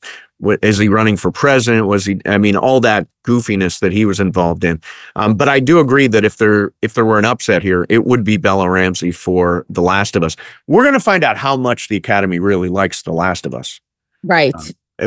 [0.62, 1.86] Is he running for president?
[1.86, 2.20] Was he?
[2.24, 4.80] I mean, all that goofiness that he was involved in.
[5.16, 8.04] Um, but I do agree that if there, if there were an upset here, it
[8.04, 10.36] would be Bella Ramsey for The Last of Us.
[10.68, 13.80] We're going to find out how much the Academy really likes The Last of Us.
[14.22, 14.54] Right.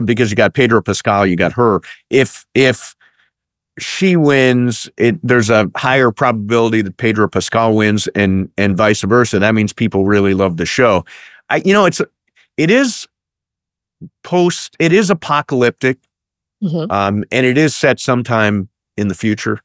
[0.06, 1.82] because you got Pedro Pascal, you got her.
[2.10, 2.96] If if
[3.82, 9.40] she wins, it there's a higher probability that Pedro Pascal wins, and and vice versa.
[9.40, 11.04] That means people really love the show.
[11.50, 12.02] I, you know, it's
[12.58, 13.08] it is
[14.24, 15.98] post, it is apocalyptic,
[16.64, 16.92] Mhm.
[16.92, 19.60] um, and it is set sometime in the future.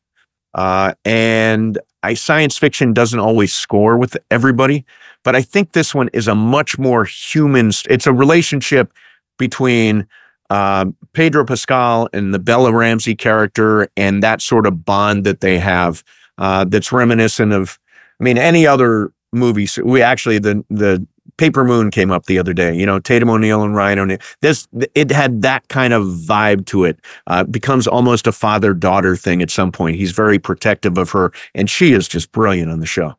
[0.55, 4.85] Uh, and I science fiction doesn't always score with everybody,
[5.25, 7.71] but I think this one is a much more human.
[7.91, 8.93] It's a relationship
[9.39, 10.07] between
[10.51, 15.59] um, Pedro Pascal and the Bella Ramsey character, and that sort of bond that they
[15.59, 16.05] have.
[16.39, 17.79] Uh, that's reminiscent of,
[18.21, 19.79] I mean, any other movies.
[19.83, 21.07] We actually the the
[21.39, 22.75] Paper Moon came up the other day.
[22.75, 24.19] You know, Tatum O'Neal and Ryan O'Neal.
[24.41, 26.99] This it had that kind of vibe to it.
[27.27, 29.97] Uh, becomes almost a father daughter thing at some point.
[29.97, 33.17] He's very protective of her, and she is just brilliant on the show.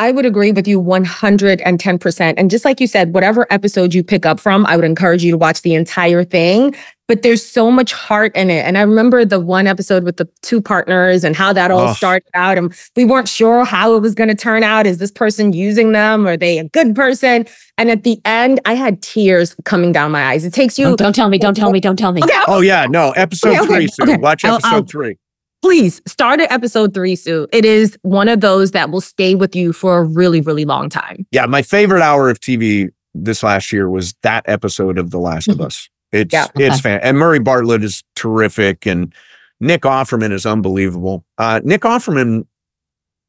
[0.00, 2.34] I would agree with you 110%.
[2.38, 5.30] And just like you said, whatever episode you pick up from, I would encourage you
[5.30, 6.74] to watch the entire thing.
[7.06, 8.64] But there's so much heart in it.
[8.64, 11.92] And I remember the one episode with the two partners and how that all Oh.
[11.92, 12.56] started out.
[12.56, 14.86] And we weren't sure how it was going to turn out.
[14.86, 16.26] Is this person using them?
[16.26, 17.46] Are they a good person?
[17.76, 20.44] And at the end, I had tears coming down my eyes.
[20.46, 20.86] It takes you.
[20.86, 21.36] Don't, don't tell me.
[21.38, 21.80] Don't tell me.
[21.80, 22.22] Don't tell me.
[22.22, 23.88] Okay, Oh yeah, no, episode Okay, okay, three.
[23.88, 24.02] Sue.
[24.04, 24.16] okay.
[24.16, 25.16] Watch I'll- episode I'll- three.
[25.62, 27.46] Please start at episode three, Sue.
[27.52, 30.88] It is one of those that will stay with you for a really, really long
[30.88, 31.26] time.
[31.30, 35.48] Yeah, my favorite hour of TV this last year was that episode of The Last
[35.48, 35.88] of Us.
[36.12, 36.46] It's Yeah.
[36.56, 39.14] it's fan and Murray Bartlett is terrific and
[39.60, 41.24] Nick Offerman is unbelievable.
[41.38, 42.46] Uh, Nick Offerman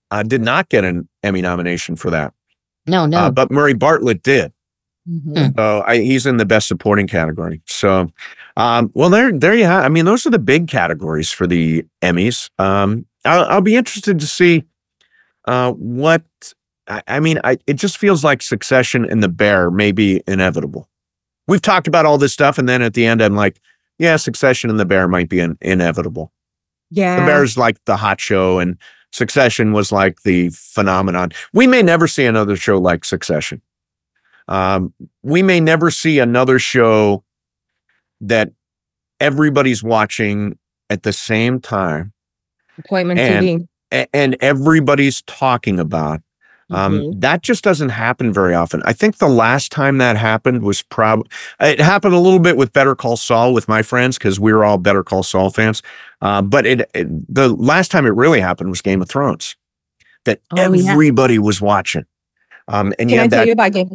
[0.09, 2.33] uh, did not get an Emmy nomination for that,
[2.87, 3.17] No, no.
[3.19, 4.51] uh, but Murray Bartlett did.
[5.09, 5.55] Mhm.
[5.55, 7.61] So I, he's in the best supporting category.
[7.65, 8.09] So,
[8.57, 9.83] um, well, there, there you have.
[9.83, 12.49] I mean, those are the big categories for the Emmys.
[12.59, 14.63] Um, I'll, I'll be interested to see
[15.45, 16.23] uh, what.
[16.87, 20.87] I, I mean, I, it just feels like Succession and The Bear may be inevitable.
[21.47, 23.59] We've talked about all this stuff, and then at the end, I'm like,
[23.97, 26.31] yeah, Succession and The Bear might be in, inevitable.
[26.91, 27.19] Yeah.
[27.19, 28.77] The Bear's like the hot show, and
[29.11, 31.31] Succession was like the phenomenon.
[31.53, 33.61] We may never see another show like Succession.
[34.47, 37.23] Um, we may never see another show
[38.21, 38.51] that
[39.19, 40.57] everybody's watching
[40.89, 42.11] at the same time
[42.77, 44.07] Appointment And- TV.
[44.13, 46.21] and everybody's talking about.
[46.69, 47.19] Um, Mhm.
[47.21, 48.81] That just doesn't happen very often.
[48.85, 51.27] I think the last time that happened was probably
[51.59, 54.63] it happened a little bit with Better Call Saul with my friends because we were
[54.63, 55.81] all Better Call Saul fans.
[56.21, 59.57] Uh, but it, it the last time it really happened was Game of Thrones,
[60.23, 60.91] that Oh, yeah.
[60.93, 62.05] everybody was watching.
[62.69, 63.47] Um, and you I had tell that.
[63.47, 63.89] you about Game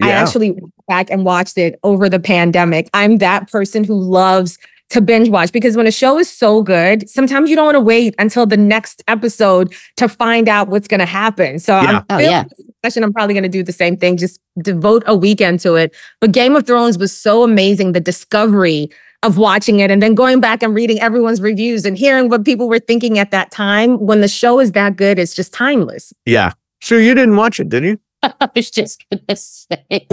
[0.00, 0.18] of Thrones?
[0.18, 2.88] I actually went back and watched it over the pandemic.
[2.94, 4.58] I'm that person who loves
[4.90, 7.80] to binge watch because when a show is so good, sometimes you don't want to
[7.80, 11.58] wait until the next episode to find out what's going to happen.
[11.58, 11.90] So Yeah.
[11.98, 12.44] I'm Oh, yeah.
[12.44, 15.74] this discussion, I'm probably going to do the same thing, just devote a weekend to
[15.74, 15.94] it.
[16.22, 18.88] But Game of Thrones was so amazing, the discovery
[19.24, 22.66] of watching it and then going back and reading everyone's reviews and hearing what people
[22.68, 23.98] were thinking at that time.
[23.98, 26.14] When the show is that good, it's just timeless.
[26.24, 26.52] yeah.
[26.80, 27.98] So you didn't watch it, did you?
[28.22, 29.84] I was just gonna say.
[29.90, 30.06] It?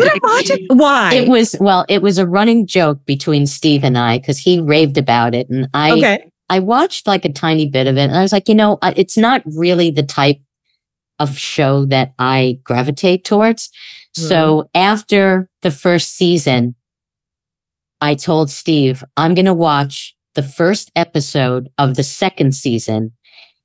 [0.70, 1.13] Why?
[1.13, 4.98] It was well, it was a running joke between Steve and I because he raved
[4.98, 6.32] about it, and I okay.
[6.50, 9.18] I watched like a tiny bit of it, and I was like, you know, it's
[9.18, 10.39] not really the type
[11.20, 13.70] of show that I gravitate towards.
[14.15, 16.76] So after the first season,
[18.00, 23.12] I told Steve, I'm going to watch the first episode of the second season.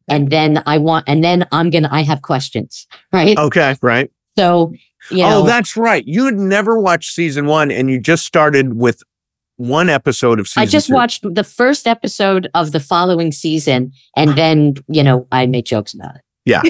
[0.09, 3.39] And then I want, and then I'm going to, I have questions, right?
[3.39, 4.11] Okay, right.
[4.41, 4.73] So,
[5.11, 6.05] you know, oh, that's right.
[6.07, 9.03] You had never watched season one, and you just started with
[9.57, 10.63] one episode of season.
[10.63, 10.95] I just two.
[10.95, 13.93] watched the first episode of the following season.
[14.17, 16.23] And then, you know, I made jokes about it.
[16.47, 16.63] Yeah.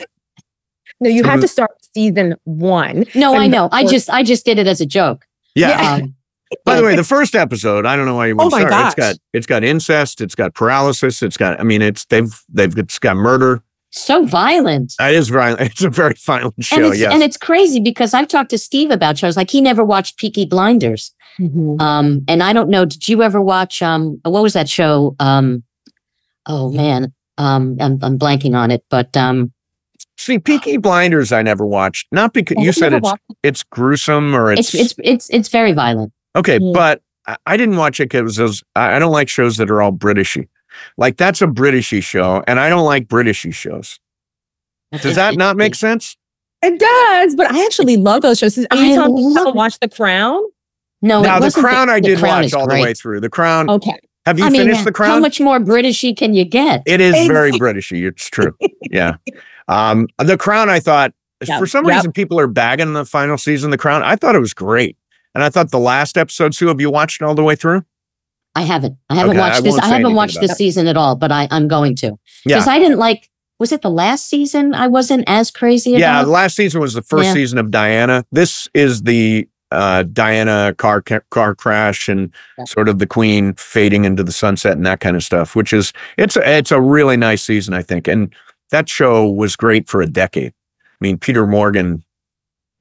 [1.00, 3.04] no, you So had the- to start season one.
[3.14, 3.68] No, I know.
[3.70, 5.24] I just, I just did it as a joke.
[5.54, 5.98] Yeah.
[6.02, 6.16] Um,
[6.64, 8.86] By the way, the first episode, I don't know why you Oh wouldn't my start.
[8.86, 9.12] It's gosh.
[9.12, 11.60] got it's got incest, it's got paralysis, it's got.
[11.60, 13.62] I mean, it's they've they've it's got murder.
[13.90, 14.94] So violent.
[15.00, 15.60] It is violent.
[15.72, 16.88] It's a very violent and show.
[16.90, 17.12] it's Yes.
[17.12, 20.44] and it's crazy because I've talked to Steve about shows like he never watched Peaky
[20.46, 21.12] Blinders.
[21.78, 25.16] Um, and I don't know, did you ever watch um what was that show?
[25.20, 25.62] Um
[26.46, 29.52] oh man, um I'm I'm blanking on it, but um
[30.18, 32.06] See, Peaky Blinders, I never watched.
[32.12, 35.48] Not because you you said it's watched it's gruesome or it's, it's it's it's it's
[35.48, 36.12] very violent.
[36.36, 36.74] okay, Mm.
[36.74, 39.92] but I, I didn't watch it because I I don't like shows that are all
[39.92, 40.46] Britishy.
[40.96, 43.98] Like that's a Britishy show, and I don't like Britishy shows.
[45.02, 46.16] Does that not make sense?
[46.62, 48.58] It does, but I actually love those shows.
[48.58, 50.42] Are I you talking love about watch The Crown?
[51.00, 53.20] No, now, The wasn't Crown, I did Crown watch is all the way through.
[53.20, 53.70] The Crown.
[53.70, 53.98] Okay.
[54.26, 55.10] Have you I mean, finished The Crown?
[55.12, 56.82] how much more Britishy can you get?
[56.84, 57.60] It is very Exactly.
[58.02, 58.08] Britishy.
[58.08, 58.54] It's true.
[58.90, 59.14] Yeah.
[59.68, 61.14] Um, the Crown, I thought,
[61.46, 61.58] Yep.
[61.58, 61.94] for some Yep.
[61.96, 64.02] reason, people are bagging the final season of The Crown.
[64.02, 64.98] I thought it was great.
[65.34, 66.66] And I thought the last episode, too.
[66.68, 67.82] have you watched it all the way through?
[68.54, 68.96] I haven't.
[69.08, 69.78] I haven't Okay, I watched this.
[69.78, 72.06] I haven't watched this season at all, but I, I'm going to.
[72.44, 72.56] Yeah.
[72.56, 76.00] Because I didn't like was it the last season I wasn't as crazy about?
[76.00, 77.34] Yeah, last season was the first Yeah.
[77.34, 78.24] season of Diana.
[78.32, 82.64] This is the uh, Diana car car crash and Yeah.
[82.64, 85.54] sort of the Queen fading into the sunset and that kind of stuff.
[85.54, 88.34] Which is it's a, it's a really nice season, I think, and
[88.70, 90.52] that show was great for a decade.
[90.52, 92.02] I mean, Peter Morgan.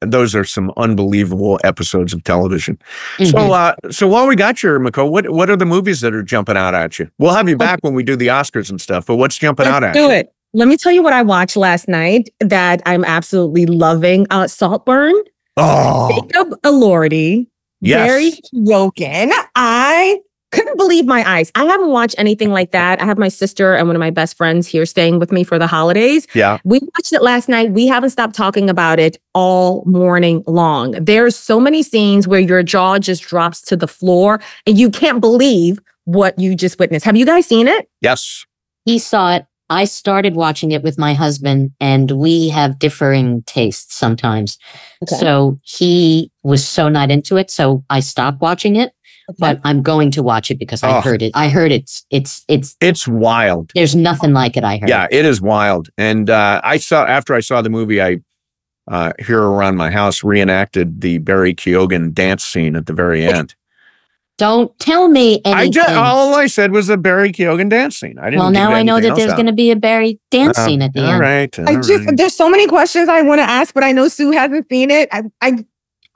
[0.02, 2.78] Those are some unbelievable episodes of television.
[3.18, 3.32] Mhm.
[3.32, 6.24] So, uh, so while we got you, Makho, what what are the movies that are
[6.24, 7.10] jumping out at you?
[7.20, 9.06] We'll have you back when we do the Oscars and stuff.
[9.06, 10.12] But what's jumping out Let's at do you?
[10.12, 10.34] it.
[10.54, 14.26] Let me tell you what I watched last night that I'm absolutely loving.
[14.30, 15.14] Uh, Saltburn,
[15.58, 17.48] Oh, Jacob Elordi,
[17.82, 18.08] yes.
[18.08, 19.32] Barry Keoghan.
[19.56, 20.20] I
[20.52, 21.52] couldn't believe my eyes.
[21.56, 23.02] I haven't watched anything like that.
[23.02, 25.60] I have my sister and one of my best friends here staying with me for
[25.60, 26.26] the holidays.
[26.34, 26.58] yeah.
[26.64, 27.72] We watched it last night.
[27.72, 30.92] We haven't stopped talking about it all morning long.
[30.92, 35.22] There's so many scenes where your jaw just drops to the floor and you can't
[35.22, 37.06] believe what you just witnessed.
[37.06, 37.90] Have you guys seen it?
[38.02, 38.46] Yes.
[38.86, 39.46] he saw it.
[39.72, 44.58] I started watching it with my husband, and we have differing tastes sometimes.
[45.06, 48.94] So he was so not into it, so I stopped watching it.
[49.38, 51.02] But I'm going to watch it because I Oh.
[51.02, 51.32] heard it.
[51.36, 53.72] I heard it's it's it's It's wild.
[53.76, 54.64] there's nothing like it.
[54.64, 54.90] I heard.
[54.90, 55.90] Yeah, it is wild.
[55.98, 58.20] And uh, I saw after I saw the movie, I
[58.90, 63.54] uh, here around my house reenacted the Barry Keoghan dance scene at the very end.
[64.40, 65.54] Don't tell me anything.
[65.54, 68.18] I just all I said was a Barry Keoghan dance scene.
[68.18, 68.40] I didn't.
[68.40, 70.94] well, now I know that there's going to to be a Barry dance scene at
[70.94, 71.20] the all end.
[71.20, 71.60] right.
[71.60, 72.16] I all just right.
[72.18, 75.10] there's so many questions I want to ask, but I know Sue hasn't seen it.
[75.12, 75.66] I, I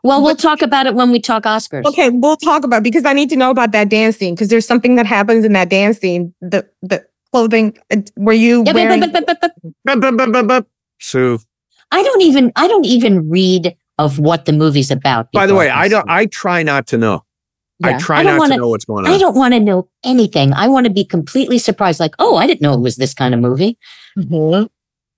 [0.03, 1.85] Well, we'll talk about it when we talk Oscars.
[1.85, 4.49] okay, we'll talk about it because I need to know about that dance scene because
[4.49, 6.33] there's something that happens in that dance scene.
[6.41, 8.99] The the clothing uh, were you Yeah, wearing?
[8.99, 10.65] but- but- but-.
[10.99, 11.39] Sue.
[11.91, 15.31] I don't even I don't even read of what the movie's about.
[15.31, 16.09] By the way, I don't.
[16.09, 17.23] I try not to know.
[17.83, 19.11] I try I don't wanna- to know what's going on.
[19.11, 20.53] I don't want to know anything.
[20.53, 21.99] I want to be completely surprised.
[21.99, 23.77] Like, oh, I didn't know it was this kind of movie.
[24.17, 24.69] Mhm.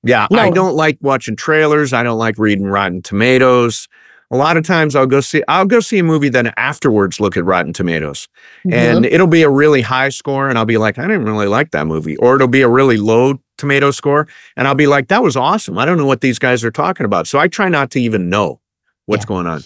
[0.04, 1.91] Yeah, I don't like watching trailers.
[1.93, 3.88] I don't like reading Rotten Tomatoes.
[4.32, 7.38] A lot of times I'll go see I'll go see a movie then afterwards look
[7.38, 8.28] at Rotten Tomatoes.
[8.72, 11.72] And it'll be a really high score and I'll be like I didn't really like
[11.72, 15.22] that movie or it'll be a really low tomato score and I'll be like that
[15.24, 15.78] was awesome.
[15.78, 17.28] I don't know what these guys are talking about.
[17.28, 18.60] So I try not to even know
[19.06, 19.28] what's Yeah.
[19.28, 19.62] going on.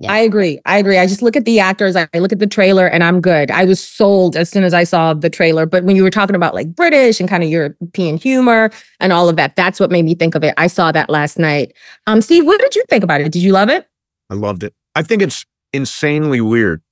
[0.00, 0.10] Yeah.
[0.12, 0.58] I agree.
[0.66, 0.98] I agree.
[0.98, 1.94] I just look at the actors.
[1.94, 3.48] I I look at the trailer, and I'm good.
[3.52, 5.66] I was sold as soon as I saw the trailer.
[5.66, 9.28] But when you were talking about like British and kind of European humor and all
[9.28, 10.52] of that, that's what made me think of it.
[10.56, 11.74] I saw that last night.
[12.08, 13.30] Um, Steve, what did you think about it?
[13.30, 13.86] Did you love it?
[14.34, 14.74] I loved it.
[14.96, 16.82] I think it's insanely weird.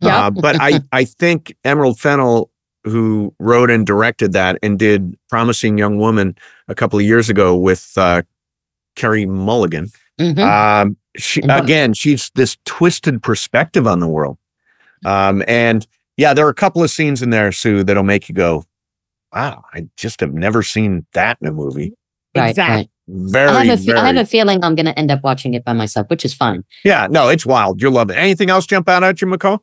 [0.00, 0.26] Yeah.
[0.26, 2.50] Uh, but I, I think Emerald Fennell,
[2.84, 6.36] who wrote and directed that and did Promising Young Woman
[6.68, 8.22] a couple of years ago with uh,
[8.94, 10.38] Carey Mulligan, Mhm.
[10.38, 14.38] um, she, again, she's this twisted perspective on the world.
[15.04, 15.86] Um, and
[16.16, 18.64] yeah, there are a couple of scenes in there, Sue, that'll make you go,
[19.34, 21.92] wow, I just have never seen that in a movie.
[22.38, 22.76] Right, exactly.
[22.76, 22.90] right.
[23.08, 23.98] Very, I have, a very.
[23.98, 26.34] I have a feeling I'm going to end up watching it by myself, which is
[26.34, 26.64] fine.
[26.84, 27.80] yeah, no, it's wild.
[27.80, 28.14] You'll love it.
[28.14, 29.60] Anything else jump out at you, McCall?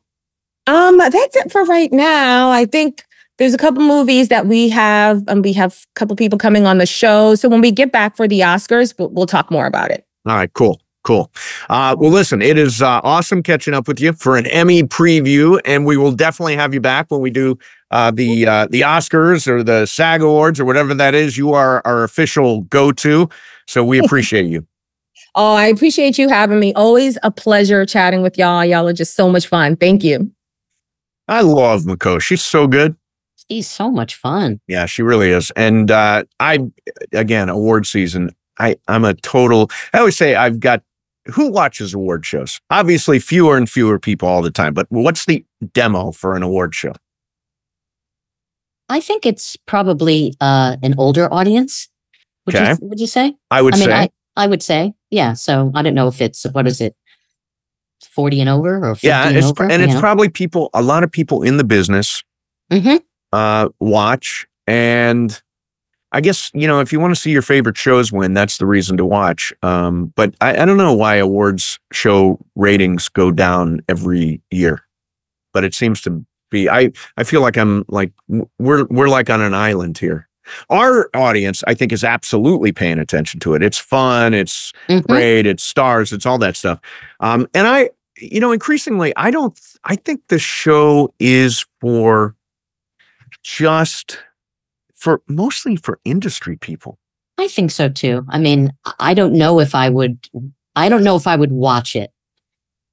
[0.66, 2.50] Um, that's it for right now.
[2.50, 3.04] I think
[3.36, 6.78] there's a couple movies that we have, and we have a couple people coming on
[6.78, 7.34] the show.
[7.34, 10.06] So when we get back for the Oscars, we'll, we'll talk more about it.
[10.26, 10.80] All right, cool.
[11.04, 11.30] Cool.
[11.68, 15.60] Uh, well, listen, it is uh, awesome catching up with you for an Emmy preview,
[15.66, 17.58] and we will definitely have you back when we do
[17.90, 21.36] uh, the uh, the Oscars or the SAG Awards or whatever that is.
[21.36, 23.28] You are our official go to,
[23.66, 24.66] so we appreciate you.
[25.34, 26.72] Oh, I appreciate you having me.
[26.72, 28.64] Always a pleasure chatting with y'all.
[28.64, 29.76] Y'all are just so much fun.
[29.76, 30.32] Thank you.
[31.28, 32.20] I love Makho.
[32.20, 32.96] She's so good.
[33.50, 34.60] She's so much fun.
[34.68, 35.50] Yeah, she really is.
[35.54, 36.60] And uh, I,
[37.12, 38.30] again, award season.
[38.58, 39.70] I I'm a total.
[39.92, 40.82] I always say I've got.
[41.32, 42.60] Who watches award shows?
[42.70, 44.74] Obviously, fewer and fewer people all the time.
[44.74, 46.92] But what's the demo for an award show?
[48.88, 51.88] I think it's probably uh, an older audience.
[52.46, 52.72] Would Okay.
[52.72, 53.34] you would you say?
[53.50, 53.94] I would I mean, say.
[53.94, 55.32] I, I would say, yeah.
[55.32, 56.94] So I don't know if it's what is it,
[58.06, 59.64] forty and over or fifty yeah, and it's, over?
[59.64, 60.68] and it's probably people.
[60.74, 62.22] A lot of people in the business
[62.70, 62.96] hmm
[63.32, 65.42] uh, watch, and
[66.14, 68.66] I guess you know if you want to see your favorite shows win, that's the
[68.66, 69.52] reason to watch.
[69.62, 74.82] Um, but I, I don't know why awards show ratings go down every year,
[75.52, 76.68] but it seems to be.
[76.70, 78.12] I I feel like I'm like
[78.58, 80.28] we're we're like on an island here.
[80.70, 83.62] Our audience, I think, is absolutely paying attention to it.
[83.62, 84.34] It's fun.
[84.34, 85.06] It's Mhm.
[85.06, 85.46] great.
[85.46, 86.12] It's stars.
[86.12, 86.80] It's all that stuff.
[87.20, 87.88] Um, and I,
[88.18, 89.58] you know, increasingly, I don't.
[89.84, 92.36] I think the show is for
[93.42, 94.18] just
[95.04, 96.98] for mostly for industry people.
[97.36, 98.24] I think so too.
[98.30, 100.18] I mean, I don't know if I would.
[100.74, 102.10] I don't know if I would watch it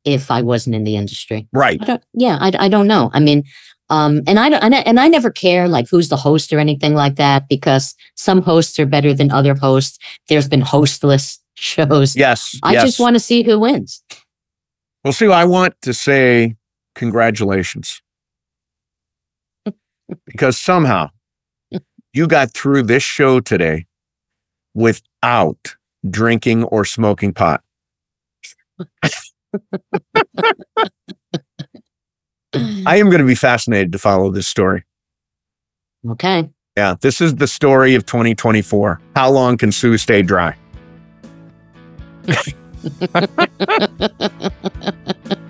[0.03, 1.47] if I wasn't in the industry.
[1.53, 1.81] Right.
[1.81, 2.03] I don't.
[2.13, 3.11] Yeah, I, I don't know.
[3.13, 3.43] I mean,
[3.89, 6.59] Um, and I don't, and I, and I never care like who's the host or
[6.59, 9.97] anything like that because some hosts are better than other hosts.
[10.27, 12.15] There's been hostless shows.
[12.15, 12.57] Yes.
[12.63, 12.83] I yes.
[12.83, 14.03] just want to see who wins.
[15.03, 16.55] Well, see, I want to say
[16.95, 18.01] congratulations
[20.25, 21.09] because somehow
[22.13, 23.85] you got through this show today
[24.73, 25.75] without
[26.09, 27.61] drinking or smoking pot.
[32.53, 34.83] I am going to be fascinated to follow this story.
[36.09, 36.49] Okay.
[36.77, 38.99] Yeah, this is the story of 2024.
[39.15, 40.55] How long can Sue stay dry?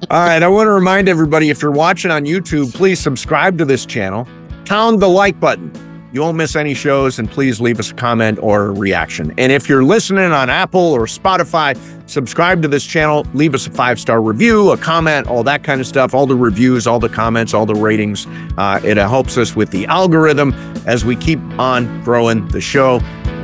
[0.10, 3.66] All right, I want to remind everybody if you're watching on YouTube, please subscribe to
[3.66, 4.28] this channel,
[4.66, 5.72] pound the like button.
[6.14, 9.34] You won't miss any shows, and please leave us a comment or a reaction.
[9.38, 11.78] And if you're listening on Apple or Spotify,
[12.10, 15.80] subscribe to this channel, leave us a five star review, a comment, all that kind
[15.80, 18.28] of stuff, all the reviews, all the comments, all the ratings.
[18.58, 20.52] Uh, it helps us with the algorithm
[20.86, 23.00] as we keep on growing the show.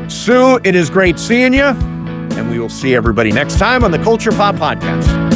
[0.09, 3.99] Sue, it is great seeing you, and we will see everybody next time on the
[3.99, 5.26] Culture Pop Podcast.